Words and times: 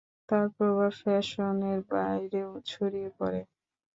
তার 0.29 0.45
প্রভাব 0.55 0.91
ফ্যাশনের 1.01 1.79
বাইরেও 1.91 2.51
ছড়িয়ে 2.69 3.09
পরে। 3.17 3.41